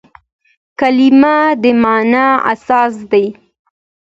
کلیمه 0.79 1.37
د 1.61 1.63
مانا 1.81 2.27
اساس 2.51 2.93
دئ. 3.11 3.27